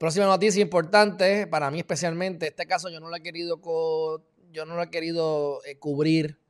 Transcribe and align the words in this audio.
Próxima 0.00 0.24
noticia 0.24 0.62
importante, 0.62 1.46
para 1.46 1.70
mí 1.70 1.80
especialmente, 1.80 2.46
este 2.46 2.64
caso 2.64 2.88
yo 2.88 3.00
no 3.00 3.10
lo 3.10 3.16
he 3.16 3.22
querido, 3.22 3.60
yo 4.50 4.64
no 4.64 4.74
lo 4.74 4.82
he 4.82 4.88
querido 4.88 5.62
eh, 5.66 5.78
cubrir 5.78 6.40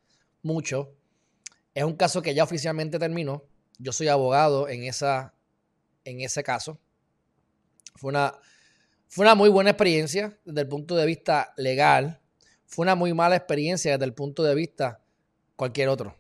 mucho. 0.41 0.95
Es 1.75 1.83
un 1.83 1.97
caso 1.97 2.23
que 2.23 2.33
ya 2.33 2.45
oficialmente 2.45 3.01
terminó. 3.01 3.43
Yo 3.77 3.93
soy 3.93 4.07
abogado 4.07 4.69
en, 4.69 4.85
esa, 4.85 5.35
en 6.05 6.21
ese 6.21 6.45
caso. 6.45 6.79
Fue 7.97 8.11
una, 8.11 8.39
fue 9.09 9.25
una 9.25 9.35
muy 9.35 9.49
buena 9.49 9.71
experiencia 9.71 10.39
desde 10.45 10.61
el 10.61 10.69
punto 10.69 10.95
de 10.95 11.07
vista 11.07 11.53
legal. 11.57 12.21
Fue 12.67 12.85
una 12.85 12.95
muy 12.95 13.13
mala 13.15 13.35
experiencia 13.35 13.91
desde 13.91 14.05
el 14.05 14.15
punto 14.15 14.45
de 14.45 14.55
vista 14.55 15.03
cualquier 15.57 15.89
otro. 15.89 16.15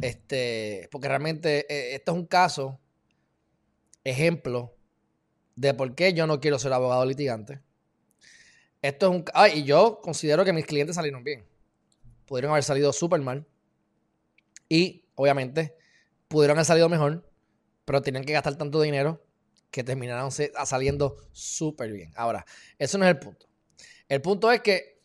Este, 0.00 0.88
porque 0.90 1.06
realmente 1.06 1.66
eh, 1.68 1.96
esto 1.96 2.12
es 2.12 2.16
un 2.16 2.26
caso, 2.26 2.80
ejemplo, 4.04 4.73
de 5.56 5.74
por 5.74 5.94
qué 5.94 6.12
yo 6.12 6.26
no 6.26 6.40
quiero 6.40 6.58
ser 6.58 6.72
abogado 6.72 7.04
litigante. 7.04 7.60
Esto 8.82 9.06
es 9.06 9.12
un. 9.16 9.24
Ay, 9.32 9.60
y 9.60 9.64
yo 9.64 10.00
considero 10.02 10.44
que 10.44 10.52
mis 10.52 10.66
clientes 10.66 10.96
salieron 10.96 11.24
bien. 11.24 11.46
Pudieron 12.26 12.50
haber 12.50 12.64
salido 12.64 12.92
súper 12.92 13.20
mal. 13.20 13.46
Y, 14.68 15.04
obviamente, 15.14 15.76
pudieron 16.28 16.56
haber 16.56 16.66
salido 16.66 16.88
mejor, 16.88 17.30
pero 17.84 18.02
tenían 18.02 18.24
que 18.24 18.32
gastar 18.32 18.56
tanto 18.56 18.80
dinero 18.80 19.24
que 19.70 19.84
terminaron 19.84 20.30
saliendo 20.30 21.16
súper 21.32 21.92
bien. 21.92 22.12
Ahora, 22.16 22.44
eso 22.78 22.98
no 22.98 23.04
es 23.04 23.10
el 23.10 23.18
punto. 23.18 23.46
El 24.08 24.20
punto 24.20 24.50
es 24.52 24.60
que 24.60 25.00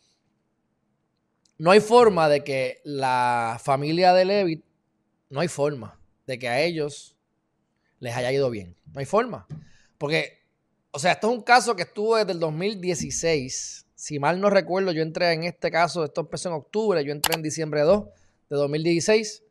no 1.58 1.72
hay 1.72 1.80
forma 1.80 2.30
de 2.30 2.44
que 2.44 2.82
la 2.84 3.60
familia 3.64 4.14
de 4.14 4.26
Levitt 4.26 4.66
no 5.30 5.40
hay 5.40 5.48
forma 5.48 6.00
de 6.26 6.40
que 6.40 6.48
a 6.48 6.62
ellos 6.62 7.18
les 8.00 8.16
haya 8.16 8.32
ido 8.32 8.50
bien. 8.50 8.76
No 8.94 9.00
hay 9.00 9.06
forma. 9.06 9.48
Porque, 9.98 10.39
o 10.92 11.00
sea, 11.00 11.14
esto 11.14 11.30
es 11.30 11.38
un 11.38 11.44
caso 11.44 11.76
que 11.76 11.84
estuvo 11.84 12.16
desde 12.16 12.32
el 12.32 12.40
2016. 12.40 13.86
Si 13.96 14.20
mal 14.20 14.40
no 14.40 14.50
recuerdo, 14.50 14.92
yo 14.92 15.02
entré 15.02 15.32
en 15.34 15.44
este 15.44 15.70
caso, 15.72 16.06
esto 16.06 16.22
empezó 16.22 16.50
en 16.50 16.56
octubre, 16.56 17.04
yo 17.04 17.12
entré 17.12 17.36
en 17.36 17.42
diciembre 17.42 17.82
2 17.82 18.06
de 18.50 18.56
2016. 18.56 19.44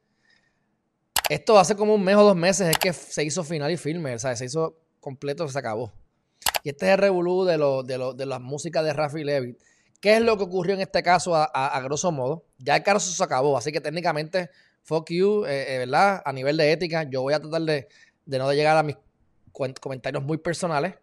Esto 1.29 1.59
hace 1.59 1.77
como 1.77 1.95
un 1.95 2.03
mes 2.03 2.17
o 2.17 2.23
dos 2.23 2.37
meses 2.37 2.69
es 2.69 2.79
que 2.79 2.93
se 2.93 3.23
hizo 3.23 3.45
final 3.45 3.71
y 3.71 3.77
firme, 3.77 4.15
o 4.15 4.19
sea, 4.19 4.35
se 4.35 4.47
hizo 4.47 4.77
completo, 5.01 5.47
se 5.49 5.59
acabó. 5.59 5.93
Y 6.65 6.71
este 6.71 6.87
es 6.87 6.93
el 6.93 6.99
revolú 6.99 7.45
de, 7.45 7.59
lo, 7.59 7.83
de, 7.83 7.99
lo, 7.99 8.15
de 8.15 8.25
la 8.27 8.39
música 8.39 8.83
de 8.83 8.93
Rafi 8.93 9.23
Levitt. 9.23 9.59
¿Qué 10.01 10.17
es 10.17 10.23
lo 10.23 10.39
que 10.39 10.45
ocurrió 10.45 10.75
en 10.75 10.81
este 10.81 11.03
caso 11.03 11.35
a, 11.35 11.45
a 11.45 11.81
grosso 11.83 12.11
modo? 12.11 12.45
Ya 12.59 12.77
el 12.77 12.83
caso 12.83 13.11
se 13.11 13.23
acabó, 13.23 13.59
así 13.59 13.73
que 13.73 13.81
técnicamente 13.81 14.51
fuck 14.89 15.11
you, 15.11 15.45
eh, 15.45 15.75
eh, 15.75 15.79
¿verdad? 15.79 16.23
A 16.25 16.33
nivel 16.33 16.57
de 16.57 16.73
ética, 16.73 17.03
yo 17.03 17.21
voy 17.21 17.35
a 17.35 17.41
tratar 17.41 17.61
de, 17.61 17.89
no 18.25 18.53
llegar 18.55 18.75
a 18.79 18.83
mis 18.83 18.97
comentarios 19.53 20.23
muy 20.23 20.39
personales, 20.39 20.95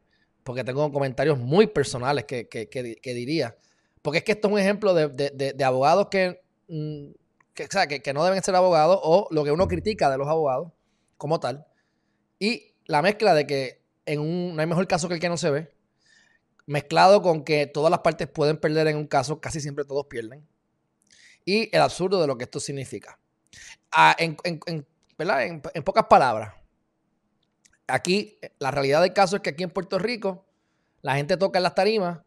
porque 0.45 0.63
tengo 0.63 0.91
comentarios 0.91 1.39
muy 1.39 1.65
personales 1.65 2.25
que, 2.25 2.47
diría. 3.03 3.57
Porque 4.03 4.19
es 4.19 4.23
que 4.23 4.33
esto 4.33 4.47
es 4.47 4.53
un 4.53 4.59
ejemplo 4.59 4.93
de, 4.93 5.55
abogados 5.65 6.07
mm, 6.67 7.07
que, 7.55 8.01
que, 8.01 8.13
no 8.13 8.23
deben 8.23 8.43
ser 8.43 8.55
abogados 8.55 8.99
o 9.01 9.27
lo 9.31 9.43
que 9.43 9.51
uno 9.51 9.67
critica 9.67 10.09
de 10.11 10.19
los 10.19 10.27
abogados 10.27 10.71
como 11.17 11.39
tal. 11.39 11.65
Y 12.37 12.75
la 12.85 13.01
mezcla 13.01 13.33
de 13.33 13.47
que 13.47 13.81
en 14.05 14.19
un, 14.19 14.55
no 14.55 14.61
hay 14.61 14.67
mejor 14.67 14.87
caso 14.87 15.07
que 15.07 15.15
el 15.15 15.19
que 15.19 15.29
no 15.29 15.37
se 15.37 15.49
ve, 15.49 15.73
mezclado 16.67 17.23
con 17.23 17.43
que 17.43 17.65
todas 17.65 17.89
las 17.89 18.01
partes 18.01 18.27
pueden 18.27 18.57
perder 18.57 18.85
en 18.87 18.97
un 18.97 19.07
caso, 19.07 19.41
casi 19.41 19.59
siempre 19.59 19.83
todos 19.83 20.05
pierden. 20.05 20.47
Y 21.43 21.75
el 21.75 21.81
absurdo 21.81 22.21
de 22.21 22.27
lo 22.27 22.37
que 22.37 22.43
esto 22.43 22.59
significa 22.59 23.17
en, 24.19 24.37
en, 24.43 25.83
pocas 25.83 26.05
palabras, 26.05 26.53
aquí 27.87 28.37
la 28.59 28.71
realidad 28.71 29.01
del 29.01 29.13
caso 29.13 29.37
es 29.37 29.41
que 29.41 29.51
aquí 29.51 29.63
en 29.63 29.69
Puerto 29.69 29.99
Rico 29.99 30.45
la 31.01 31.15
gente 31.15 31.37
toca 31.37 31.59
en 31.59 31.63
las 31.63 31.75
tarimas 31.75 32.19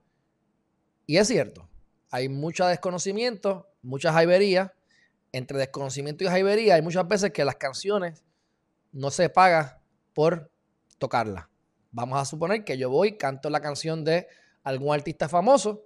y 1.06 1.16
es 1.16 1.26
cierto, 1.26 1.68
hay 2.10 2.28
mucho 2.28 2.66
desconocimiento, 2.66 3.66
muchas 3.82 4.12
jaiberías. 4.12 4.70
Entre 5.30 5.58
desconocimiento 5.58 6.24
y 6.24 6.26
jaibería 6.26 6.74
hay 6.74 6.82
muchas 6.82 7.06
veces 7.06 7.32
que 7.32 7.44
las 7.44 7.56
canciones 7.56 8.24
no 8.92 9.10
se 9.10 9.28
pagan 9.28 9.76
por 10.14 10.50
tocarlas. 10.96 11.46
Vamos 11.90 12.18
a 12.18 12.24
suponer 12.24 12.64
que 12.64 12.78
yo 12.78 12.88
voy, 12.88 13.18
canto 13.18 13.50
la 13.50 13.60
canción 13.60 14.04
de 14.04 14.26
algún 14.62 14.94
artista 14.94 15.28
famoso 15.28 15.84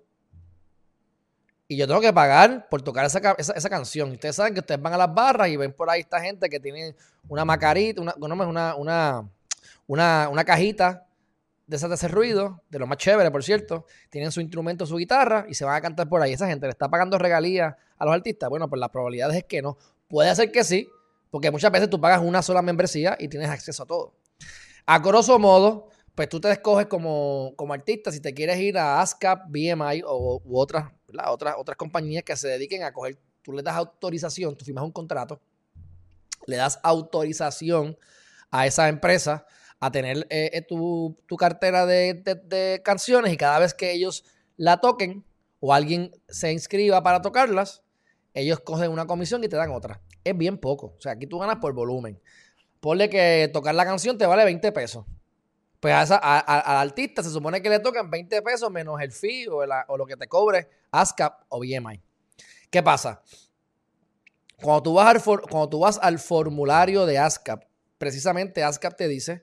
y 1.73 1.77
yo 1.77 1.87
tengo 1.87 2.01
que 2.01 2.13
pagar 2.13 2.69
por 2.69 2.83
tocar 2.83 3.07
esa, 3.07 3.19
esa, 3.39 3.71
canción. 3.71 4.11
Ustedes 4.13 4.37
saben 4.37 4.53
que 4.53 4.61
ustedes 4.61 4.81
van 4.81 4.93
a 4.93 4.99
las 4.99 5.15
barras 5.15 5.49
y 5.49 5.57
ven 5.57 5.73
por 5.73 5.89
ahí 5.89 6.01
esta 6.01 6.21
gente 6.21 6.49
que 6.49 6.61
tiene 6.61 6.95
una 7.29 7.45
macarita, 7.45 8.01
una, 8.01 8.15
una, 8.19 8.75
una, 8.77 9.31
una, 9.93 10.31
una 10.31 10.45
cajita 10.45 11.07
de 11.67 11.77
ese, 11.77 11.87
de 11.87 11.95
ese 11.95 12.09
ruido, 12.09 12.63
de 12.71 12.79
lo 12.79 12.87
más 12.87 12.97
chévere, 12.97 13.31
por 13.31 13.45
cierto. 13.45 13.85
Tienen 14.09 14.33
su 14.33 14.41
instrumento, 14.41 14.87
su 14.87 14.97
guitarra 14.97 15.45
y 15.49 15.55
se 15.55 15.67
van 15.67 15.77
a 15.77 15.81
cantar 15.83 16.09
por 16.09 16.23
ahí. 16.23 16.33
Esa 16.33 16.47
gente 16.47 16.67
le 16.67 16.71
está 16.71 16.89
pagando 16.89 17.19
regalías 17.19 17.75
a 17.99 18.05
los 18.07 18.15
artistas. 18.15 18.49
Bueno, 18.49 18.71
pues 18.71 18.81
la 18.81 18.91
probabilidad 18.91 19.35
es 19.35 19.45
que 19.45 19.61
no. 19.61 19.77
Puede 20.09 20.35
ser 20.35 20.51
que 20.51 20.65
sí, 20.65 20.89
porque 21.31 21.51
muchas 21.51 21.71
veces 21.71 21.91
tú 21.91 22.01
pagas 22.01 22.23
una 22.23 22.41
sola 22.41 22.63
membresía 22.63 23.17
y 23.19 23.29
tienes 23.29 23.51
acceso 23.51 23.83
a 23.83 23.87
todo. 23.87 24.15
A 24.87 24.99
grosso 24.99 25.39
modo, 25.39 25.91
pues 26.15 26.29
tú 26.31 26.41
te 26.41 26.51
escoges 26.51 26.87
como, 26.87 27.53
como 27.57 27.75
artista 27.75 28.11
si 28.11 28.21
te 28.21 28.33
quieres 28.33 28.59
ir 28.61 28.79
a 28.79 29.03
ASCAP, 29.03 29.47
BMI 29.49 30.05
o, 30.07 30.41
u 30.43 30.59
otras, 30.59 30.91
otras, 31.29 31.55
otras 31.59 31.77
compañías 31.77 32.25
que 32.25 32.35
se 32.35 32.49
dediquen 32.49 32.83
a 32.83 32.93
coger, 32.93 33.19
tú 33.43 33.53
le 33.53 33.63
das 33.63 33.77
autorización, 33.77 34.57
tú 34.57 34.65
firmas 34.65 34.85
un 34.85 34.93
contrato, 34.93 35.39
le 36.47 36.57
das 36.57 36.81
autorización 36.83 37.99
a 38.51 38.67
esa 38.67 38.89
empresa 38.89 39.47
a 39.83 39.91
tener 39.91 40.29
eh, 40.31 40.51
eh, 40.53 40.63
tu, 40.63 41.17
cartera 41.37 41.87
de, 41.87 42.81
canciones 42.85 43.33
y 43.33 43.37
cada 43.37 43.59
vez 43.59 43.75
que 43.75 43.91
ellos 43.91 44.25
la 44.57 44.77
toquen 44.77 45.25
o 45.59 45.75
alguien 45.75 46.13
se 46.29 46.53
inscriba 46.53 47.03
para 47.03 47.21
tocarlas, 47.21 47.83
ellos 48.33 48.61
cogen 48.61 48.93
una 48.93 49.07
comisión 49.07 49.43
y 49.43 49.49
te 49.49 49.57
dan 49.57 49.73
otra. 49.73 50.01
Es 50.23 50.39
bien 50.39 50.57
poco. 50.57 50.95
O 50.97 51.01
sea, 51.01 51.13
aquí 51.13 51.27
tú 51.27 51.41
ganas 51.41 51.57
por 51.57 51.73
volumen. 51.75 52.21
Ponle 52.79 53.11
que 53.11 53.51
tocar 53.53 53.75
la 53.75 53.85
canción 53.85 54.17
te 54.17 54.25
vale 54.25 54.45
20 54.45 54.71
pesos 54.71 55.05
pues 55.81 56.13
al 56.13 56.77
artista 56.77 57.25
se 57.25 57.31
supone 57.31 57.61
que 57.61 57.69
le 57.69 57.81
tocan 57.81 58.09
20 58.09 58.41
pesos 58.43 58.71
menos 58.71 59.01
el 59.01 59.11
fee 59.11 59.49
o, 59.49 59.97
lo 59.97 60.07
que 60.07 60.17
te 60.17 60.29
cobre 60.29 60.69
ASCAP 60.93 61.43
o 61.49 61.59
BMI. 61.59 62.01
¿Qué 62.71 62.85
pasa? 62.85 63.21
Cuando 64.63 64.81
tú, 64.85 64.95
vas 64.95 65.09
al 65.09 65.21
cuando 65.21 65.69
tú 65.69 65.81
vas 65.81 65.99
al 66.01 66.21
formulario 66.21 67.05
de 67.05 67.19
ASCAP, 67.19 67.65
precisamente 67.99 68.63
ASCAP 68.63 68.95
te 68.97 69.09
dice 69.09 69.43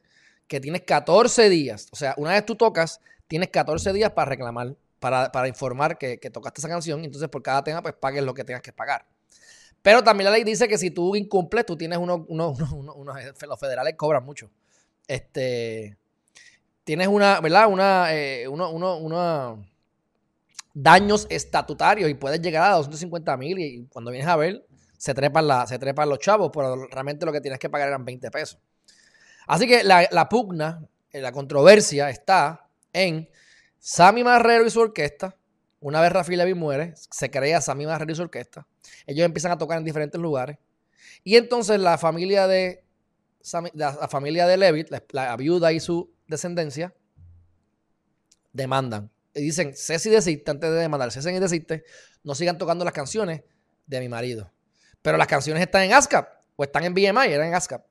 que 0.50 0.60
tienes 0.60 0.82
14 0.82 1.48
días. 1.48 1.88
O 1.92 1.96
sea, 1.96 2.16
una 2.18 2.32
vez 2.32 2.46
tú 2.46 2.56
tocas, 2.56 3.00
tienes 3.28 3.50
14 3.50 3.94
días 3.94 4.12
para 4.12 4.30
reclamar, 4.30 4.76
para, 5.00 5.48
informar 5.48 5.98
que, 5.98 6.18
tocaste 6.18 6.60
esa 6.60 6.68
canción. 6.68 7.02
Y 7.02 7.06
entonces 7.06 7.30
por 7.30 7.42
cada 7.44 7.64
tema, 7.64 7.82
pues 7.82 7.94
pagues 7.94 8.24
lo 8.24 8.34
que 8.34 8.44
tengas 8.44 8.64
que 8.64 8.74
pagar. 8.74 9.06
Pero 9.82 10.04
también 10.04 10.26
la 10.26 10.32
ley 10.32 10.44
dice 10.44 10.68
que 10.68 10.78
si 10.78 10.92
tú 10.92 11.16
incumples, 11.16 11.66
tú 11.66 11.78
tienes 11.78 12.00
unos, 12.00 12.22
unos, 12.28 12.60
unos, 12.72 13.16
los 13.48 13.60
federales 13.60 13.94
cobran 13.96 14.26
mucho. 14.26 14.50
Este, 15.08 15.98
tienes 16.84 17.08
una, 17.08 17.40
¿verdad? 17.42 17.68
Una, 17.68 18.14
eh, 18.14 18.48
uno, 18.48 19.64
daños 20.74 21.28
estatutarios 21.30 22.10
y 22.10 22.16
puedes 22.16 22.42
llegar 22.42 22.72
a 22.72 22.76
250 22.76 23.38
mil 23.38 23.60
y 23.60 23.86
cuando 23.86 24.10
vienes 24.10 24.28
a 24.28 24.36
ver, 24.36 24.66
se 24.98 25.14
trepan, 25.14 25.48
la, 25.48 25.68
se 25.68 25.78
trepan 25.78 26.10
los 26.10 26.18
chavos, 26.18 26.50
pero 26.52 26.88
realmente 26.88 27.26
lo 27.26 27.32
que 27.32 27.40
tienes 27.40 27.60
que 27.60 27.70
pagar 27.70 27.88
eran 27.90 28.04
20 28.04 28.32
pesos. 28.32 28.60
Así 29.50 29.68
que 29.68 29.84
la, 29.84 30.30
pugna, 30.30 30.88
eh, 31.12 31.22
la 31.22 31.32
controversia 31.32 32.12
está 32.12 32.70
en 32.94 33.28
Sammy 33.80 34.24
Marrero 34.24 34.64
y 34.64 34.70
su 34.70 34.80
orquesta. 34.80 35.36
Una 35.80 36.02
vez 36.02 36.12
Rafi 36.12 36.36
Levy 36.36 36.54
muere, 36.54 36.94
se 36.96 37.32
crea 37.32 37.60
Sammy 37.60 37.88
Marrero 37.88 38.12
y 38.12 38.16
su 38.16 38.22
orquesta. 38.22 38.68
Ellos 39.08 39.26
empiezan 39.26 39.52
a 39.52 39.58
tocar 39.58 39.80
en 39.80 39.86
diferentes 39.86 40.22
lugares. 40.22 40.60
Y 41.24 41.36
entonces 41.36 41.80
la 41.80 41.98
familia 41.98 42.46
de, 42.46 42.84
la, 43.74 44.08
familia 44.08 44.46
de 44.46 44.58
Levitt, 44.58 44.92
la 45.14 45.36
viuda 45.36 45.72
y 45.72 45.80
su 45.80 46.14
descendencia, 46.28 46.94
demandan. 48.54 49.10
Y 49.34 49.42
dicen, 49.42 49.74
Ceci 49.76 50.12
desiste 50.12 50.52
antes 50.52 50.70
de 50.70 50.76
demandar. 50.76 51.12
Ceci 51.12 51.32
desiste, 51.40 51.86
no 52.24 52.36
sigan 52.36 52.60
tocando 52.60 52.86
las 52.86 52.94
canciones 52.94 53.42
de 53.88 54.00
mi 54.00 54.10
marido. 54.10 54.52
Pero 55.02 55.18
las 55.18 55.26
canciones 55.26 55.64
están 55.64 55.82
en 55.82 55.94
ASCAP 55.94 56.30
o 56.56 56.64
están 56.64 56.84
en 56.84 56.94
BMI, 56.94 57.32
eran 57.32 57.48
en 57.48 57.56
ASCAP. 57.56 57.84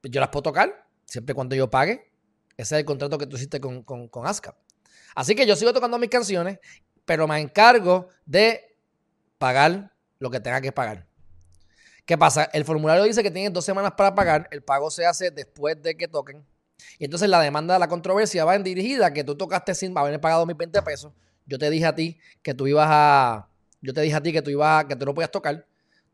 Pues 0.00 0.12
yo 0.12 0.20
las 0.20 0.30
puedo 0.30 0.42
tocar 0.42 0.86
siempre 1.04 1.34
cuando 1.34 1.54
yo 1.54 1.70
pague. 1.70 2.10
Ese 2.56 2.74
es 2.74 2.80
el 2.80 2.84
contrato 2.84 3.18
que 3.18 3.26
tú 3.26 3.36
hiciste 3.36 3.60
con, 3.60 3.82
con, 3.82 4.26
ASCAP. 4.26 4.56
Así 5.14 5.34
que 5.34 5.46
yo 5.46 5.56
sigo 5.56 5.72
tocando 5.72 5.98
mis 5.98 6.10
canciones, 6.10 6.58
pero 7.04 7.26
me 7.26 7.40
encargo 7.40 8.08
de 8.26 8.76
pagar 9.38 9.92
lo 10.18 10.30
que 10.30 10.40
tenga 10.40 10.60
que 10.60 10.72
pagar. 10.72 11.06
¿Qué 12.04 12.18
pasa? 12.18 12.44
El 12.52 12.64
formulario 12.64 13.04
dice 13.04 13.22
que 13.22 13.30
tienes 13.30 13.52
dos 13.52 13.64
semanas 13.64 13.92
para 13.96 14.14
pagar. 14.14 14.48
El 14.50 14.62
pago 14.62 14.90
se 14.90 15.06
hace 15.06 15.30
después 15.30 15.80
de 15.82 15.96
que 15.96 16.08
toquen. 16.08 16.44
Y 16.98 17.04
entonces 17.04 17.28
la 17.28 17.40
demanda 17.40 17.74
de 17.74 17.80
la 17.80 17.88
controversia 17.88 18.44
va 18.44 18.54
en 18.54 18.62
dirigida 18.62 19.12
que 19.12 19.24
tú 19.24 19.36
tocaste 19.36 19.74
sin 19.74 19.96
haber 19.96 20.20
pagado 20.20 20.46
mis 20.46 20.56
20 20.56 20.82
pesos. 20.82 21.12
Yo 21.46 21.58
te 21.58 21.70
dije 21.70 21.86
a 21.86 21.94
ti 21.94 22.18
que 22.42 22.54
tú 22.54 22.66
ibas 22.66 22.88
a. 22.90 23.48
Yo 23.80 23.92
te 23.92 24.00
dije 24.00 24.14
a 24.16 24.22
ti 24.22 24.32
que 24.32 24.42
tú 24.42 24.50
ibas 24.50 24.84
a, 24.84 24.88
que 24.88 24.96
tú 24.96 25.04
no 25.04 25.14
podías 25.14 25.30
tocar. 25.30 25.66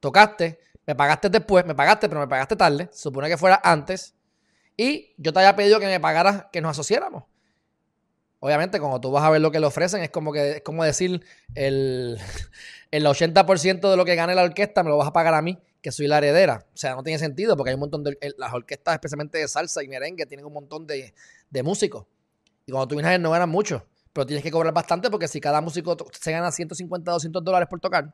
Tocaste, 0.05 0.59
me 0.87 0.95
pagaste 0.95 1.31
después, 1.31 1.65
me 1.65 1.75
pagaste, 1.75 2.11
pero 2.11 2.21
me 2.21 2.29
pagaste 2.29 2.57
tarde. 2.57 2.91
Se 2.93 3.05
supone 3.05 3.27
que 3.27 3.39
fuera 3.39 3.59
antes. 3.65 4.15
Y 4.77 5.15
yo 5.17 5.33
te 5.33 5.39
había 5.39 5.57
pedido 5.57 5.81
que 5.81 5.87
me 5.87 5.99
pagaras, 5.99 6.45
que 6.53 6.61
nos 6.61 6.73
asociáramos. 6.73 7.25
obviamente, 8.39 8.79
cuando 8.79 9.01
tú 9.01 9.11
vas 9.11 9.25
a 9.25 9.31
ver 9.31 9.41
lo 9.41 9.51
que 9.51 9.61
le 9.61 9.65
ofrecen, 9.65 10.03
es 10.03 10.11
como 10.11 10.31
que 10.31 10.57
es 10.57 10.61
como 10.61 10.85
decir 10.85 11.25
el, 11.55 12.19
el 12.91 13.07
80% 13.07 13.91
de 13.91 13.97
lo 13.97 14.05
que 14.05 14.15
gane 14.15 14.35
la 14.35 14.43
orquesta 14.43 14.83
me 14.83 14.91
lo 14.91 14.99
vas 14.99 15.09
a 15.09 15.15
pagar 15.15 15.33
a 15.33 15.41
mí, 15.41 15.59
que 15.81 15.91
soy 15.91 16.07
la 16.07 16.19
heredera. 16.19 16.67
O 16.75 16.77
sea, 16.77 16.95
no 16.97 17.03
tiene 17.03 17.19
sentido 17.19 17.57
porque 17.57 17.71
hay 17.71 17.75
un 17.75 17.81
montón 17.81 18.05
de. 18.05 18.19
Las 18.37 18.53
orquestas, 18.53 18.93
especialmente 18.97 19.39
de 19.39 19.49
salsa 19.49 19.83
y 19.83 19.89
merengue, 19.89 20.27
tienen 20.27 20.45
un 20.45 20.53
montón 20.53 20.87
de, 20.87 21.15
de 21.49 21.63
músicos. 21.63 22.05
Y 22.67 22.73
cuando 22.73 22.89
tú 22.89 22.97
vienes 22.97 23.09
a 23.09 23.13
ver, 23.13 23.21
no 23.23 23.31
ganan 23.31 23.49
mucho. 23.49 23.87
Pero 24.13 24.27
tienes 24.27 24.45
que 24.45 24.51
cobrar 24.51 24.75
bastante 24.75 25.09
porque 25.11 25.29
si 25.29 25.41
cada 25.41 25.63
músico 25.63 25.97
se 26.13 26.31
gana 26.31 26.53
150, 26.53 27.11
200 27.11 27.43
dólares 27.43 27.69
por 27.71 27.81
tocar 27.81 28.13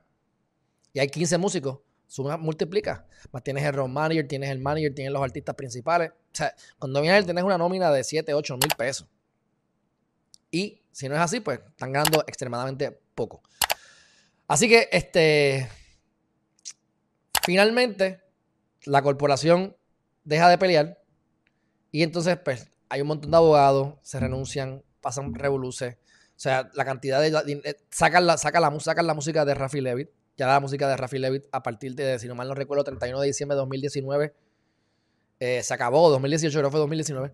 y 0.92 1.00
hay 1.00 1.08
15 1.08 1.38
músicos, 1.38 1.81
suma, 2.06 2.37
multiplica. 2.37 3.06
Más 3.32 3.42
tienes 3.42 3.64
el 3.64 3.75
road 3.75 3.88
manager, 3.88 4.26
tienes 4.26 4.50
el 4.50 4.58
manager, 4.58 4.94
tienes 4.94 5.12
los 5.12 5.22
artistas 5.22 5.54
principales. 5.54 6.10
O 6.10 6.14
sea, 6.32 6.54
cuando 6.78 7.00
vienes 7.00 7.25
tienes 7.25 7.44
una 7.44 7.58
nómina 7.58 7.90
de 7.90 8.04
7, 8.04 8.34
8 8.34 8.56
mil 8.56 8.70
pesos. 8.76 9.06
Y 10.50 10.82
si 10.90 11.08
no 11.08 11.14
es 11.14 11.20
así, 11.20 11.40
pues 11.40 11.60
están 11.69 11.92
ganando 11.92 12.25
extremadamente 12.26 13.00
poco. 13.14 13.42
Así 14.48 14.69
que, 14.69 14.88
este, 14.90 15.69
finalmente, 17.44 18.20
la 18.84 19.02
corporación 19.02 19.76
deja 20.25 20.48
de 20.48 20.58
pelear 20.58 21.00
y 21.92 22.02
entonces, 22.02 22.38
pues, 22.44 22.70
hay 22.88 23.00
un 23.00 23.08
montón 23.08 23.31
de 23.31 23.37
abogados, 23.37 23.94
se 24.02 24.20
renuncian, 24.20 24.84
pasan 25.00 25.34
revoluciones. 25.34 25.96
O 25.96 26.42
sea, 26.42 26.70
la 26.75 26.84
cantidad 26.84 27.20
de... 27.20 27.60
Eh, 27.64 27.76
sacan 27.90 28.26
la, 28.26 28.38
sacan 28.38 28.62
la, 28.62 28.81
sacan 28.81 29.06
la 29.06 29.14
música 29.14 29.44
de 29.44 29.54
Rafi 29.54 29.81
Levitt. 29.81 30.10
Ya 30.40 30.46
la 30.46 30.58
música 30.58 30.88
de 30.88 30.96
Rafi 30.96 31.19
Levitt 31.19 31.44
a 31.52 31.62
partir 31.62 31.94
de, 31.94 32.19
si 32.19 32.26
no 32.26 32.34
mal 32.34 32.48
no 32.48 32.54
recuerdo, 32.54 32.82
31 32.82 33.20
de 33.20 33.26
diciembre 33.26 33.56
de 33.56 33.58
2019. 33.58 34.32
Eh, 35.38 35.62
se 35.62 35.75
acabó, 35.75 36.08
2018, 36.08 36.58
creo 36.58 36.70
fue 36.70 36.81
2019. 36.81 37.31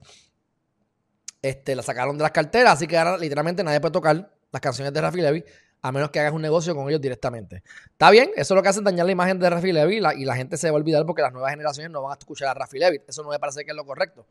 Este, 1.40 1.76
la 1.76 1.84
sacaron 1.84 2.18
de 2.18 2.22
las 2.22 2.32
carteras, 2.32 2.72
así 2.72 2.88
que 2.88 2.98
ahora 2.98 3.16
literalmente 3.16 3.62
nadie 3.62 3.80
puede 3.80 3.92
tocar 3.92 4.28
las 4.50 4.60
canciones 4.60 4.92
de 4.92 5.00
Rafi 5.00 5.20
Levy 5.20 5.44
a 5.82 5.92
menos 5.92 6.10
que 6.10 6.18
hagas 6.18 6.32
un 6.32 6.42
negocio 6.42 6.74
con 6.74 6.88
ellos 6.88 7.00
directamente. 7.00 7.62
Está 7.92 8.10
bien, 8.10 8.32
eso 8.34 8.54
es 8.54 8.56
lo 8.56 8.62
que 8.64 8.70
hace 8.70 8.80
dañar 8.80 9.06
la 9.06 9.12
imagen 9.12 9.38
de 9.38 9.50
Rafi 9.50 9.70
Levy 9.70 9.98
y 9.98 10.24
la 10.24 10.34
gente 10.34 10.56
se 10.56 10.68
va 10.68 10.76
a 10.76 10.80
olvidar 10.80 11.06
porque 11.06 11.22
las 11.22 11.32
nuevas 11.32 11.52
generaciones 11.52 11.92
no 11.92 12.02
van 12.02 12.10
a 12.10 12.18
escuchar 12.18 12.48
a 12.48 12.54
Rafi 12.54 12.80
Levy. 12.80 13.02
Eso 13.06 13.22
no 13.22 13.28
me 13.28 13.38
parece 13.38 13.64
que 13.64 13.70
es 13.70 13.76
lo 13.76 13.84
correcto. 13.84 14.26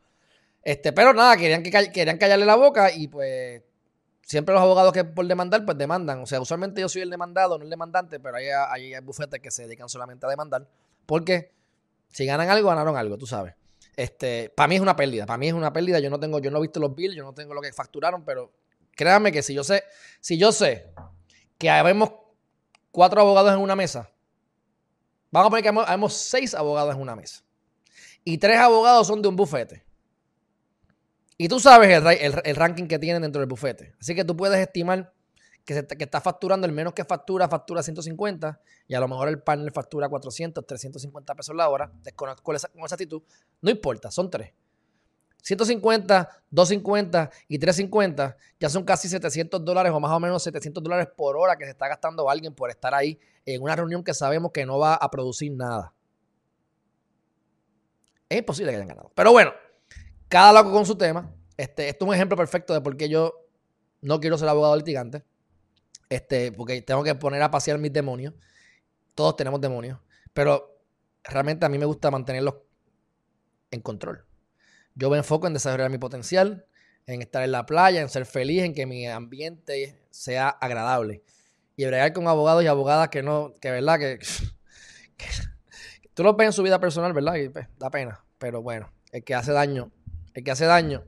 Este, 0.62 0.92
pero 0.92 1.14
nada, 1.14 1.34
querían, 1.38 1.62
que, 1.62 1.70
querían 1.70 2.18
callarle 2.18 2.44
la 2.44 2.56
boca 2.56 2.92
y 2.92 3.08
pues 3.08 3.62
siempre 4.26 4.52
los 4.52 4.62
abogados 4.62 4.92
que 4.92 5.04
por 5.04 5.24
demandar, 5.26 5.64
pues 5.64 5.78
demandan. 5.78 6.20
O 6.20 6.26
sea, 6.26 6.40
usualmente 6.40 6.80
yo 6.80 6.88
soy 6.88 7.02
el 7.02 7.10
demandado, 7.10 7.56
no 7.56 7.64
el 7.64 7.70
demandante, 7.70 8.20
pero 8.20 8.36
hay, 8.36 8.48
hay, 8.48 9.00
bufetes 9.00 9.40
que 9.40 9.50
se 9.50 9.62
dedican 9.62 9.88
solamente 9.88 10.26
a 10.26 10.28
demandar. 10.28 10.68
Porque 11.06 11.52
si 12.10 12.26
ganan 12.26 12.50
algo, 12.50 12.68
ganaron 12.68 12.96
algo, 12.96 13.16
tú 13.16 13.26
sabes. 13.26 13.54
Este, 13.94 14.52
para 14.54 14.66
mí 14.68 14.74
es 14.74 14.80
una 14.82 14.96
pérdida. 14.96 15.24
Para 15.24 15.38
mí 15.38 15.48
es 15.48 15.54
una 15.54 15.72
pérdida. 15.72 16.00
Yo 16.00 16.10
no 16.10 16.18
tengo, 16.18 16.40
yo 16.40 16.50
no 16.50 16.58
he 16.58 16.62
visto 16.62 16.80
los 16.80 16.94
bills, 16.94 17.14
yo 17.14 17.22
no 17.22 17.32
tengo 17.32 17.54
lo 17.54 17.62
que 17.62 17.72
facturaron, 17.72 18.24
pero 18.24 18.52
créanme 18.96 19.30
que 19.30 19.42
si 19.42 19.54
yo 19.54 19.62
sé, 19.62 19.84
si 20.20 20.36
yo 20.36 20.50
sé 20.50 20.92
que 21.56 21.70
habemos 21.70 22.10
cuatro 22.90 23.20
abogados 23.20 23.52
en 23.52 23.60
una 23.60 23.76
mesa, 23.76 24.10
vamos 25.30 25.46
a 25.46 25.50
poner 25.50 25.62
que 25.62 25.68
habemos 25.68 26.14
seis 26.14 26.52
abogados 26.52 26.94
en 26.96 27.00
una 27.00 27.14
mesa. 27.14 27.44
Y 28.24 28.38
tres 28.38 28.58
abogados 28.58 29.06
son 29.06 29.22
de 29.22 29.28
un 29.28 29.36
bufete. 29.36 29.85
Y 31.38 31.48
tú 31.48 31.60
sabes 31.60 32.02
el, 32.44 32.56
ranking 32.56 32.86
que 32.86 32.98
tienen 32.98 33.22
dentro 33.22 33.40
del 33.40 33.48
bufete. 33.48 33.94
Así 34.00 34.14
que 34.14 34.24
tú 34.24 34.36
puedes 34.36 34.58
estimar 34.58 35.12
que, 35.64 35.86
está 35.98 36.20
facturando 36.20 36.66
el 36.66 36.72
menos 36.72 36.94
que 36.94 37.04
factura, 37.04 37.48
factura 37.48 37.82
150 37.82 38.60
y 38.88 38.94
a 38.94 39.00
lo 39.00 39.08
mejor 39.08 39.28
el 39.28 39.40
panel 39.40 39.70
factura 39.72 40.08
400, 40.08 40.66
350 40.66 41.34
pesos 41.34 41.54
la 41.54 41.68
hora. 41.68 41.90
Desconozco 42.02 42.42
con 42.42 42.56
esa 42.56 42.94
actitud. 42.94 43.22
No 43.60 43.70
importa, 43.70 44.10
son 44.10 44.30
tres. 44.30 44.52
150, 45.46 46.28
250 46.50 47.30
y 47.46 47.58
350 47.60 48.36
ya 48.58 48.68
son 48.68 48.82
casi 48.82 49.08
700 49.08 49.64
dólares 49.64 49.92
o 49.92 50.00
más 50.00 50.10
o 50.10 50.18
menos 50.18 50.42
700 50.42 50.82
dólares 50.82 51.08
por 51.16 51.36
hora 51.36 51.56
que 51.56 51.64
se 51.64 51.70
está 51.70 51.86
gastando 51.86 52.28
alguien 52.28 52.52
por 52.52 52.68
estar 52.68 52.92
ahí 52.92 53.16
en 53.44 53.62
una 53.62 53.76
reunión 53.76 54.02
que 54.02 54.12
sabemos 54.12 54.50
que 54.50 54.66
no 54.66 54.80
va 54.80 54.94
a 54.94 55.08
producir 55.08 55.52
nada. 55.52 55.94
Es 58.28 58.38
imposible 58.38 58.72
que 58.72 58.76
hayan 58.76 58.88
ganado. 58.88 59.12
Pero 59.14 59.30
bueno, 59.30 59.52
cada 60.28 60.52
loco 60.52 60.72
con 60.72 60.86
su 60.86 60.96
tema. 60.96 61.32
Este, 61.56 61.88
esto 61.88 62.04
es 62.04 62.08
un 62.08 62.14
ejemplo 62.14 62.36
perfecto 62.36 62.74
de 62.74 62.80
por 62.80 62.96
qué 62.96 63.08
yo 63.08 63.46
no 64.00 64.20
quiero 64.20 64.38
ser 64.38 64.48
abogado 64.48 64.76
litigante. 64.76 65.24
Este, 66.08 66.52
porque 66.52 66.82
tengo 66.82 67.02
que 67.02 67.14
poner 67.14 67.42
a 67.42 67.50
pasear 67.50 67.78
mis 67.78 67.92
demonios. 67.92 68.34
Todos 69.14 69.36
tenemos 69.36 69.60
demonios. 69.60 69.98
Pero 70.32 70.78
realmente 71.24 71.66
a 71.66 71.68
mí 71.68 71.78
me 71.78 71.86
gusta 71.86 72.10
mantenerlos 72.10 72.54
en 73.70 73.80
control. 73.80 74.24
Yo 74.94 75.10
me 75.10 75.18
enfoco 75.18 75.46
en 75.46 75.54
desarrollar 75.54 75.90
mi 75.90 75.98
potencial, 75.98 76.66
en 77.06 77.22
estar 77.22 77.42
en 77.42 77.52
la 77.52 77.66
playa, 77.66 78.00
en 78.00 78.08
ser 78.08 78.26
feliz, 78.26 78.62
en 78.62 78.74
que 78.74 78.86
mi 78.86 79.06
ambiente 79.06 80.00
sea 80.10 80.48
agradable. 80.48 81.22
Y 81.76 81.84
bregar 81.84 82.12
con 82.12 82.26
abogados 82.28 82.64
y 82.64 82.66
abogadas 82.66 83.08
que 83.08 83.22
no, 83.22 83.54
que 83.60 83.70
verdad, 83.70 83.98
que, 83.98 84.18
tú 86.14 86.22
lo 86.22 86.34
ves 86.34 86.46
en 86.46 86.52
su 86.52 86.62
vida 86.62 86.80
personal, 86.80 87.12
¿verdad? 87.12 87.34
Y 87.34 87.48
pues, 87.48 87.66
da 87.78 87.90
pena. 87.90 88.24
Pero 88.38 88.62
bueno, 88.62 88.90
el 89.12 89.24
que 89.24 89.34
hace 89.34 89.52
daño, 89.52 89.92
el 90.36 90.44
que 90.44 90.50
hace 90.50 90.66
daño, 90.66 91.02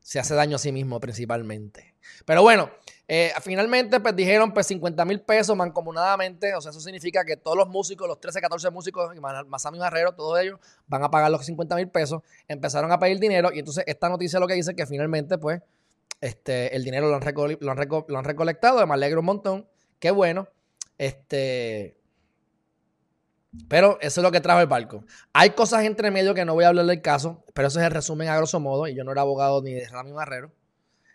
se 0.00 0.20
hace 0.20 0.34
daño 0.34 0.56
a 0.56 0.58
sí 0.58 0.70
mismo 0.70 1.00
principalmente. 1.00 1.94
Pero 2.24 2.42
bueno, 2.42 2.70
eh, 3.08 3.32
finalmente, 3.42 3.98
pues 3.98 4.14
dijeron, 4.14 4.54
pues 4.54 4.68
50 4.68 5.04
mil 5.04 5.20
pesos 5.20 5.56
mancomunadamente. 5.56 6.54
O 6.54 6.60
sea, 6.60 6.70
eso 6.70 6.80
significa 6.80 7.24
que 7.24 7.36
todos 7.36 7.56
los 7.56 7.68
músicos, 7.68 8.06
los 8.06 8.20
13, 8.20 8.40
14 8.40 8.70
músicos, 8.70 9.10
Masami 9.48 9.78
Barrero, 9.78 10.14
todos 10.14 10.40
ellos 10.40 10.60
van 10.86 11.02
a 11.02 11.10
pagar 11.10 11.30
los 11.32 11.44
50 11.44 11.74
mil 11.74 11.88
pesos. 11.88 12.22
Empezaron 12.46 12.92
a 12.92 12.98
pedir 13.00 13.18
dinero 13.18 13.50
y 13.52 13.58
entonces 13.58 13.82
esta 13.86 14.08
noticia 14.08 14.38
lo 14.38 14.46
que 14.46 14.54
dice 14.54 14.74
que 14.76 14.86
finalmente, 14.86 15.36
pues, 15.36 15.60
este, 16.20 16.76
el 16.76 16.84
dinero 16.84 17.08
lo 17.08 17.16
han, 17.16 17.22
lo, 17.60 17.70
han 17.72 17.88
lo 18.06 18.18
han 18.18 18.24
recolectado. 18.24 18.86
Me 18.86 18.94
alegro 18.94 19.20
un 19.20 19.26
montón. 19.26 19.68
Qué 19.98 20.12
bueno. 20.12 20.48
Este. 20.96 21.99
Pero 23.68 23.98
eso 24.00 24.20
es 24.20 24.22
lo 24.22 24.30
que 24.30 24.40
trajo 24.40 24.60
el 24.60 24.66
barco. 24.66 25.04
Hay 25.32 25.50
cosas 25.50 25.84
entre 25.84 26.10
medio 26.10 26.34
que 26.34 26.44
no 26.44 26.54
voy 26.54 26.64
a 26.64 26.68
hablar 26.68 26.86
del 26.86 27.02
caso, 27.02 27.44
pero 27.52 27.68
eso 27.68 27.80
es 27.80 27.86
el 27.86 27.92
resumen 27.92 28.28
a 28.28 28.36
grosso 28.36 28.60
modo. 28.60 28.86
Y 28.86 28.94
yo 28.94 29.04
no 29.04 29.12
era 29.12 29.22
abogado 29.22 29.60
ni 29.62 29.72
de 29.74 29.88
Rami 29.88 30.12
Barrero 30.12 30.52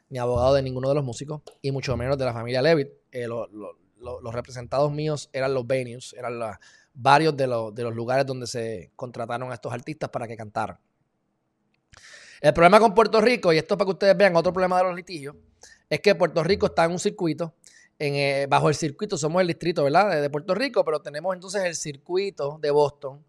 ni 0.10 0.20
abogado 0.20 0.54
de 0.54 0.62
ninguno 0.62 0.90
de 0.90 0.96
los 0.96 1.04
músicos, 1.04 1.42
y 1.62 1.72
mucho 1.72 1.98
menos 1.98 2.18
de 2.18 2.26
la 2.26 2.34
familia 2.34 2.62
Levitt. 2.62 2.90
Eh, 3.12 3.28
los 3.28 4.34
representados 4.34 4.92
míos 4.92 5.30
eran 5.34 5.54
los 5.54 5.66
venues, 5.66 6.14
eran 6.18 6.40
varios 6.94 7.36
de, 7.36 7.44
de 7.74 7.84
los 7.84 7.96
lugares 7.96 8.26
donde 8.26 8.48
se 8.48 8.92
contrataron 8.96 9.52
a 9.52 9.56
estos 9.56 9.74
artistas 9.74 10.10
para 10.10 10.28
que 10.28 10.38
cantaran. 10.38 10.78
El 12.42 12.54
problema 12.54 12.80
con 12.80 12.94
Puerto 12.94 13.20
Rico, 13.22 13.52
y 13.52 13.58
esto 13.58 13.78
para 13.78 13.88
que 13.88 13.94
ustedes 13.94 14.18
vean 14.18 14.36
otro 14.36 14.54
problema 14.54 14.78
de 14.78 14.84
los 14.84 14.96
litigios, 14.96 15.36
es 15.90 16.00
que 16.02 16.14
Puerto 16.14 16.44
Rico 16.44 16.68
está 16.68 16.86
en 16.86 16.92
un 16.92 17.00
circuito, 17.00 17.56
eh, 18.00 18.48
bajo 18.50 18.70
el 18.70 18.76
circuito, 18.76 19.18
somos 19.18 19.42
el 19.42 19.48
distrito, 19.48 19.84
¿verdad? 19.84 20.22
De, 20.22 20.30
Puerto 20.30 20.54
Rico, 20.54 20.84
pero 20.84 21.02
tenemos 21.02 21.34
entonces 21.34 21.64
el 21.64 21.76
circuito 21.76 22.60
de 22.62 22.72
Boston. 22.72 23.24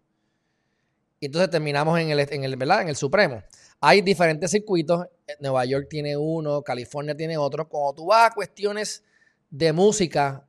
Y 1.19 1.27
entonces 1.27 1.49
terminamos 1.49 1.99
en 1.99 2.09
el, 2.09 2.19
en 2.19 2.43
el, 2.43 2.55
¿verdad? 2.57 2.81
En 2.81 2.89
el 2.89 2.95
Supremo. 2.95 3.41
Hay 3.79 4.01
diferentes 4.01 4.51
circuitos. 4.51 5.05
Eh, 5.25 5.33
Nueva 5.39 5.65
York 5.65 5.87
tiene 5.89 6.17
uno, 6.17 6.61
California 6.61 7.15
tiene 7.15 7.37
otro. 7.37 7.67
Cuando 7.67 7.93
tú 7.93 8.05
vas 8.07 8.31
a 8.31 8.33
cuestiones 8.33 9.03
de 9.49 9.71
música, 9.71 10.45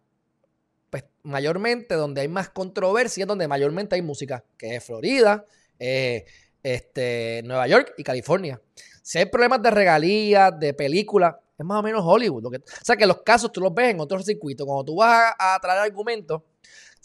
pues 0.91 1.05
mayormente 1.23 1.95
donde 1.95 2.23
hay 2.23 2.29
más 2.29 2.51
controversia 2.51 3.23
es 3.25 3.29
donde 3.29 3.47
mayormente 3.47 3.95
hay 3.95 4.03
música, 4.03 4.45
que 4.57 4.77
es 4.77 4.85
Florida, 4.85 5.45
eh, 5.79 6.25
este, 6.63 7.43
Nueva 7.45 7.67
York 7.69 7.95
y 7.97 8.03
California. 8.03 8.61
Si 9.03 9.19
hay 9.19 9.27
problemas 9.27 9.63
de 9.63 9.71
regalías, 9.71 10.59
de 10.59 10.75
películas, 10.75 11.37
es 11.59 11.65
más 11.67 11.81
o 11.81 11.83
menos 11.83 12.03
Hollywood. 12.05 12.47
o 12.47 12.51
sea 12.83 12.97
que 12.97 13.07
los 13.07 13.23
casos 13.23 13.51
tú 13.51 13.61
los 13.61 13.75
ves 13.75 13.91
en 13.91 14.01
otros 14.01 14.25
circuitos. 14.25 14.65
Cuando 14.65 14.85
tú 14.85 14.97
vas 14.97 15.35
a, 15.39 15.59
traer 15.61 15.81
argumentos, 15.81 16.43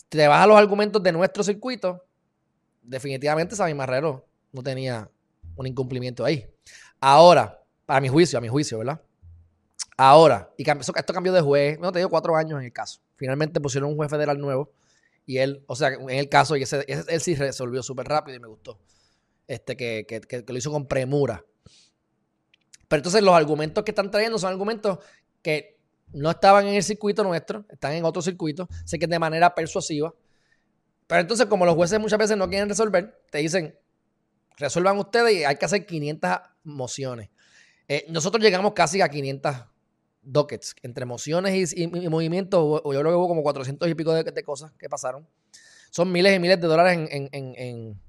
te 0.10 0.28
vas 0.28 0.44
a 0.44 0.48
los 0.48 0.58
argumentos 0.58 1.02
de 1.02 1.12
nuestro 1.12 1.44
circuito, 1.44 2.06
definitivamente 2.84 3.56
Sammy 3.56 3.74
Marrero 3.74 4.26
no 4.52 4.62
tenía 4.62 5.10
un 5.56 5.66
incumplimiento 5.66 6.24
ahí. 6.24 6.48
Ahora, 7.00 7.60
para 7.86 8.00
mi 8.00 8.10
juicio, 8.10 8.38
a 8.38 8.42
mi 8.42 8.48
juicio, 8.48 8.78
¿verdad? 8.78 9.02
Ahora, 9.98 10.52
y 10.58 10.70
esto 10.70 11.14
cambió 11.14 11.34
de 11.34 11.42
juez, 11.42 11.80
no 11.80 11.92
te 11.92 12.00
digo 12.00 12.10
cuatro 12.10 12.36
años 12.36 12.60
en 12.60 12.66
el 12.66 12.74
caso. 12.74 13.00
Finalmente 13.16 13.60
pusieron 13.60 13.90
un 13.90 13.96
juez 13.96 14.10
federal 14.10 14.40
nuevo 14.40 14.72
y 15.26 15.38
él, 15.38 15.64
o 15.68 15.76
sea, 15.76 15.90
en 15.90 16.10
el 16.10 16.30
caso, 16.30 16.56
y 16.56 16.64
ese, 16.64 16.86
él 16.88 17.22
sí 17.22 17.36
resolvió 17.36 17.82
súper 17.82 18.08
rápido 18.08 18.38
y 18.38 18.40
me 18.40 18.48
gustó. 18.48 18.80
Este, 19.48 19.76
que, 19.76 20.44
lo 20.48 20.58
hizo 20.58 20.72
con 20.72 20.88
premura. 20.88 21.44
Pero 22.94 23.00
entonces 23.00 23.24
los 23.24 23.34
argumentos 23.34 23.84
que 23.84 23.90
están 23.90 24.12
trayendo 24.12 24.38
son 24.38 24.52
argumentos 24.52 25.00
que 25.42 25.80
no 26.14 26.30
estaban 26.30 26.68
en 26.68 26.76
el 26.76 26.84
circuito 26.84 27.24
nuestro, 27.24 27.66
están 27.68 27.94
en 27.94 28.06
otro 28.06 28.22
circuito, 28.22 28.70
sé 28.86 29.00
que 29.00 29.08
de 29.08 29.18
manera 29.18 29.56
persuasiva. 29.56 30.14
Pero 31.08 31.22
entonces, 31.22 31.48
como 31.48 31.66
los 31.66 31.74
jueces 31.74 32.00
muchas 32.00 32.20
veces 32.20 32.38
no 32.38 32.48
quieren 32.48 32.70
resolver, 32.70 33.20
te 33.32 33.40
dicen, 33.40 33.76
resuelvan 34.58 35.00
ustedes 35.00 35.34
y 35.34 35.44
hay 35.44 35.56
que 35.56 35.66
hacer 35.66 35.88
500 35.88 36.38
mociones. 36.66 37.32
Eh, 37.88 38.06
nosotros 38.10 38.44
llegamos 38.44 38.74
casi 38.74 39.02
a 39.02 39.10
500 39.10 39.56
dockets, 40.22 40.76
entre 40.84 41.06
mociones 41.08 41.74
y, 41.76 41.88
movimientos, 41.88 42.60
o, 42.62 42.94
yo 42.94 43.00
creo 43.00 43.12
que 43.12 43.18
hubo 43.18 43.28
como 43.28 43.42
400 43.42 43.90
y 43.90 43.96
pico 43.96 44.14
de, 44.14 44.44
cosas 44.44 44.72
que 44.78 44.88
pasaron. 44.88 45.28
Son 45.90 46.12
miles 46.12 46.36
y 46.36 46.40
miles 46.40 46.62
de 46.62 46.68
dólares 46.68 47.10
en, 47.12 48.00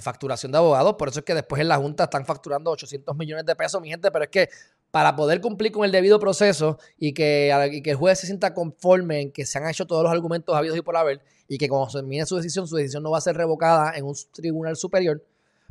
facturación 0.00 0.52
de 0.52 0.58
abogados. 0.58 0.94
Por 0.94 1.08
eso 1.08 1.20
es 1.20 1.24
que 1.24 1.34
después 1.34 1.60
en 1.60 1.68
la 1.68 1.76
Junta 1.76 2.04
están 2.04 2.24
facturando 2.24 2.70
800 2.70 3.16
millones 3.16 3.46
de 3.46 3.56
pesos, 3.56 3.80
mi 3.80 3.88
gente. 3.88 4.10
Pero 4.10 4.24
es 4.24 4.30
que 4.30 4.48
para 4.90 5.14
poder 5.14 5.40
cumplir 5.40 5.72
con 5.72 5.84
el 5.84 5.92
debido 5.92 6.18
proceso 6.18 6.78
y 6.98 7.12
que, 7.12 7.50
el 7.50 7.94
juez 7.96 8.18
se 8.18 8.26
sienta 8.26 8.52
conforme 8.54 9.20
en 9.20 9.32
que 9.32 9.46
se 9.46 9.58
han 9.58 9.68
hecho 9.68 9.86
todos 9.86 10.02
los 10.02 10.12
argumentos 10.12 10.54
habidos 10.54 10.76
y 10.76 10.82
por 10.82 10.96
haber 10.96 11.20
y 11.48 11.58
que 11.58 11.68
cuando 11.68 11.90
se 11.90 11.98
termine 11.98 12.26
su 12.26 12.36
decisión, 12.36 12.66
su 12.66 12.76
decisión 12.76 13.02
no 13.02 13.10
va 13.10 13.18
a 13.18 13.20
ser 13.20 13.36
revocada 13.36 13.92
en 13.96 14.04
un 14.04 14.14
tribunal 14.32 14.76
superior, 14.76 15.22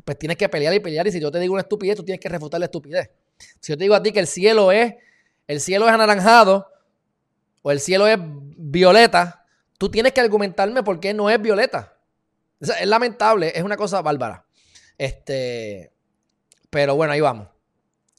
pues 0.04 0.18
tienes 0.18 0.36
que 0.36 0.48
pelear 0.48 0.74
y 0.74 0.80
pelear 0.80 1.06
y 1.06 1.12
si 1.12 1.20
yo 1.20 1.30
te 1.30 1.38
digo 1.38 1.54
una 1.54 1.62
estupidez, 1.62 1.96
tú 1.96 2.04
tienes 2.04 2.20
que 2.20 2.28
refutar 2.28 2.60
la 2.60 2.66
estupidez. 2.66 3.10
Si 3.60 3.72
yo 3.72 3.78
te 3.78 3.84
digo 3.84 3.94
a 3.94 4.02
ti 4.02 4.12
que 4.12 4.20
el 4.20 4.26
cielo 4.26 4.72
es, 4.72 4.94
el 5.46 5.60
cielo 5.60 5.86
es 5.88 5.92
anaranjado 5.92 6.66
o 7.62 7.70
el 7.70 7.80
cielo 7.80 8.06
es 8.06 8.18
violeta, 8.20 9.46
tú 9.78 9.90
tienes 9.90 10.12
que 10.12 10.20
argumentarme 10.20 10.82
por 10.82 11.00
qué 11.00 11.14
no 11.14 11.30
es 11.30 11.40
violeta. 11.40 11.96
Es 12.60 12.86
lamentable, 12.86 13.52
es 13.54 13.62
una 13.62 13.76
cosa 13.76 14.02
bárbara. 14.02 14.44
Este, 14.98 15.92
pero 16.68 16.94
bueno, 16.94 17.12
ahí 17.12 17.20
vamos. 17.20 17.48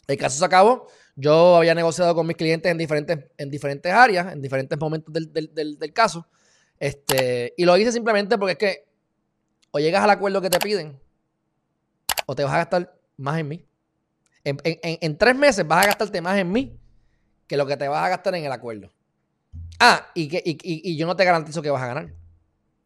El 0.07 0.17
caso 0.17 0.38
se 0.38 0.45
acabó. 0.45 0.88
Yo 1.15 1.57
había 1.57 1.75
negociado 1.75 2.15
con 2.15 2.25
mis 2.25 2.36
clientes 2.36 2.71
en 2.71 2.77
diferentes, 2.77 3.19
en 3.38 3.50
diferentes 3.50 3.91
áreas, 3.91 4.33
en 4.33 4.41
diferentes 4.41 4.79
momentos 4.79 5.13
del, 5.13 5.93
caso. 5.93 6.27
Este, 6.79 7.53
y 7.57 7.65
lo 7.65 7.77
hice 7.77 7.91
simplemente 7.91 8.38
porque 8.38 8.51
es 8.53 8.57
que 8.57 8.91
o 9.71 9.79
llegas 9.79 10.03
al 10.03 10.10
acuerdo 10.10 10.41
que 10.41 10.50
te 10.50 10.60
piden, 10.60 11.00
o 12.25 12.36
te 12.36 12.43
vas 12.43 12.53
a 12.53 12.57
gastar 12.57 12.98
más 13.17 13.39
en 13.39 13.48
mí. 13.48 13.65
En, 14.43 15.17
tres 15.17 15.36
meses 15.36 15.67
vas 15.67 15.86
a 15.86 15.88
gastarte 15.88 16.19
más 16.19 16.38
en 16.39 16.51
mí 16.51 16.79
que 17.48 17.57
lo 17.57 17.65
que 17.67 17.77
te 17.77 17.88
vas 17.88 18.03
a 18.03 18.10
gastar 18.10 18.36
en 18.36 18.45
el 18.45 18.51
acuerdo. 18.51 18.91
Ah, 19.79 20.12
y, 20.15 20.27
que, 20.27 20.41
y, 20.43 20.98
yo 20.98 21.05
no 21.05 21.15
te 21.15 21.25
garantizo 21.25 21.62
que 21.62 21.69
vas 21.69 21.81
a 21.81 21.88
ganar. 21.88 22.13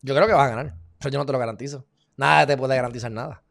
Yo 0.02 0.14
creo 0.14 0.28
que 0.28 0.34
vas 0.34 0.48
a 0.48 0.56
ganar, 0.56 0.76
pero 1.06 1.14
yo 1.14 1.20
no 1.20 1.26
te 1.26 1.34
lo 1.34 1.40
garantizo. 1.40 1.86
Nada 2.18 2.48
te 2.48 2.58
puede 2.58 2.76
garantizar 2.76 3.12
nada. 3.12 3.44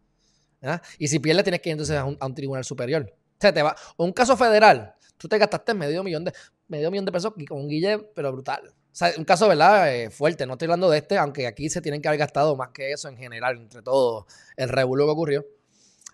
Y 0.98 1.08
si 1.08 1.18
pierdes, 1.18 1.44
tienes 1.44 1.60
que 1.60 1.68
ir 1.68 1.72
entonces 1.74 1.96
a 1.96 2.04
un 2.04 2.34
tribunal 2.34 2.64
superior 2.64 3.14
te 3.52 3.62
va. 3.62 3.76
un 3.96 4.12
caso 4.12 4.36
federal, 4.36 4.94
tú 5.18 5.28
te 5.28 5.38
gastaste 5.38 5.74
medio 5.74 6.02
millón 6.02 6.24
de, 6.24 6.32
medio 6.68 6.90
millón 6.90 7.04
de 7.04 7.12
pesos 7.12 7.32
con 7.48 7.60
un 7.60 7.68
guille, 7.68 7.98
pero 8.14 8.32
brutal. 8.32 8.68
O 8.68 8.96
sea, 8.96 9.12
un 9.18 9.24
caso, 9.24 9.48
¿verdad? 9.48 9.92
Eh, 9.92 10.10
fuerte. 10.10 10.46
No 10.46 10.52
estoy 10.52 10.66
hablando 10.66 10.88
de 10.88 10.98
este, 10.98 11.18
aunque 11.18 11.48
aquí 11.48 11.68
se 11.68 11.80
tienen 11.80 12.00
que 12.00 12.08
haber 12.08 12.18
gastado 12.18 12.54
más 12.54 12.70
que 12.70 12.92
eso 12.92 13.08
en 13.08 13.16
general, 13.16 13.56
entre 13.56 13.82
todo 13.82 14.26
el 14.56 14.68
revuelo 14.68 15.04
que 15.04 15.10
ocurrió. 15.10 15.46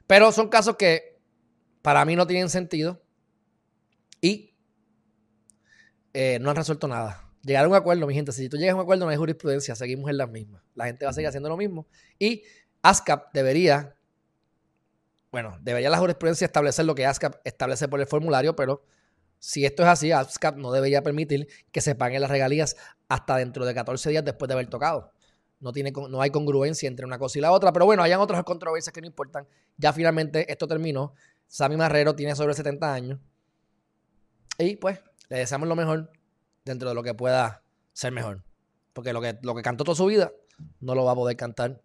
Pero 0.06 0.32
son 0.32 0.48
casos 0.48 0.76
que 0.76 1.20
para 1.82 2.04
mí 2.04 2.16
no 2.16 2.26
tienen 2.26 2.48
sentido 2.48 3.02
y 4.20 4.54
eh, 6.14 6.38
no 6.40 6.50
han 6.50 6.56
resuelto 6.56 6.88
nada. 6.88 7.29
Llegar 7.42 7.64
a 7.64 7.68
un 7.68 7.74
acuerdo, 7.74 8.06
mi 8.06 8.14
gente, 8.14 8.32
si 8.32 8.48
tú 8.48 8.56
llegas 8.56 8.72
a 8.72 8.76
un 8.76 8.82
acuerdo 8.82 9.06
no 9.06 9.10
hay 9.10 9.16
jurisprudencia, 9.16 9.74
seguimos 9.74 10.10
en 10.10 10.18
las 10.18 10.28
mismas. 10.28 10.62
La 10.74 10.86
gente 10.86 11.04
va 11.04 11.10
a 11.10 11.14
seguir 11.14 11.28
haciendo 11.28 11.48
lo 11.48 11.56
mismo. 11.56 11.86
Y 12.18 12.42
ASCAP 12.82 13.32
debería 13.32 13.96
bueno, 15.32 15.56
debería 15.60 15.90
la 15.90 15.98
jurisprudencia 15.98 16.44
establecer 16.44 16.84
lo 16.84 16.94
que 16.94 17.06
ASCAP 17.06 17.36
establece 17.44 17.88
por 17.88 18.00
el 18.00 18.06
formulario, 18.06 18.56
pero 18.56 18.82
si 19.38 19.64
esto 19.64 19.82
es 19.84 19.88
así, 19.88 20.10
ASCAP 20.10 20.56
no 20.56 20.72
debería 20.72 21.02
permitir 21.02 21.46
que 21.70 21.80
se 21.80 21.94
paguen 21.94 22.20
las 22.20 22.30
regalías 22.30 22.76
hasta 23.08 23.36
dentro 23.36 23.64
de 23.64 23.74
14 23.74 24.10
días 24.10 24.24
después 24.24 24.48
de 24.48 24.54
haber 24.54 24.66
tocado. 24.66 25.12
No, 25.60 25.72
tiene, 25.72 25.92
no 25.92 26.20
hay 26.20 26.30
congruencia 26.30 26.88
entre 26.88 27.06
una 27.06 27.18
cosa 27.18 27.38
y 27.38 27.42
la 27.42 27.52
otra, 27.52 27.72
pero 27.72 27.84
bueno, 27.84 28.02
hayan 28.02 28.20
otras 28.20 28.42
controversias 28.44 28.92
que 28.92 29.00
no 29.00 29.06
importan. 29.06 29.46
Ya 29.76 29.92
finalmente 29.92 30.50
esto 30.50 30.66
terminó. 30.66 31.14
Sammy 31.46 31.76
Marrero 31.76 32.14
tiene 32.14 32.34
sobre 32.34 32.54
70 32.54 32.92
años. 32.92 33.20
Y 34.58 34.76
pues, 34.76 35.00
le 35.28 35.38
deseamos 35.38 35.68
lo 35.68 35.76
mejor 35.76 36.10
dentro 36.64 36.88
de 36.88 36.94
lo 36.94 37.02
que 37.02 37.14
pueda 37.14 37.62
ser 37.92 38.12
mejor. 38.12 38.42
Porque 38.92 39.12
lo 39.12 39.20
que, 39.20 39.38
lo 39.42 39.54
que 39.54 39.62
cantó 39.62 39.84
toda 39.84 39.96
su 39.96 40.06
vida 40.06 40.32
no 40.80 40.94
lo 40.94 41.04
va 41.04 41.12
a 41.12 41.16
poder 41.16 41.36
cantar 41.36 41.80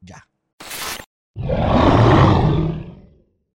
ya. 0.00 0.28